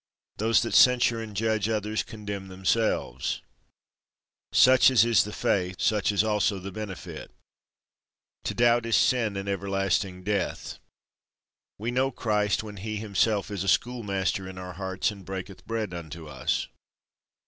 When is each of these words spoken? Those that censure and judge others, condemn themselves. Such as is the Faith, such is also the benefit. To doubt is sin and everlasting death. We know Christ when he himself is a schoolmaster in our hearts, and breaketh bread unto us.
Those 0.37 0.63
that 0.63 0.73
censure 0.73 1.21
and 1.21 1.35
judge 1.37 1.69
others, 1.69 2.01
condemn 2.01 2.47
themselves. 2.47 3.43
Such 4.51 4.89
as 4.89 5.05
is 5.05 5.23
the 5.25 5.31
Faith, 5.31 5.75
such 5.79 6.11
is 6.11 6.23
also 6.23 6.57
the 6.57 6.71
benefit. 6.71 7.29
To 8.45 8.55
doubt 8.55 8.87
is 8.87 8.95
sin 8.97 9.37
and 9.37 9.47
everlasting 9.47 10.23
death. 10.23 10.79
We 11.77 11.91
know 11.91 12.09
Christ 12.09 12.63
when 12.63 12.77
he 12.77 12.97
himself 12.97 13.51
is 13.51 13.63
a 13.63 13.67
schoolmaster 13.67 14.49
in 14.49 14.57
our 14.57 14.73
hearts, 14.73 15.11
and 15.11 15.23
breaketh 15.23 15.67
bread 15.67 15.93
unto 15.93 16.25
us. 16.27 16.67